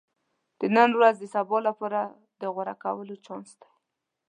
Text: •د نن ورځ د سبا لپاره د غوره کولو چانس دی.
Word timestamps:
•د 0.59 0.61
نن 0.75 0.89
ورځ 0.97 1.15
د 1.19 1.25
سبا 1.33 1.57
لپاره 1.67 1.99
د 2.39 2.41
غوره 2.53 2.75
کولو 2.83 3.15
چانس 3.25 3.49
دی. 3.61 3.69